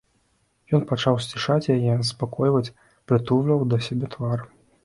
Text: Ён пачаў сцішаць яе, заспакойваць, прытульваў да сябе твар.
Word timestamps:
Ён 0.77 0.85
пачаў 0.91 1.19
сцішаць 1.25 1.71
яе, 1.75 1.93
заспакойваць, 2.01 2.65
прытульваў 3.11 3.59
да 3.75 3.81
сябе 3.91 4.11
твар. 4.17 4.47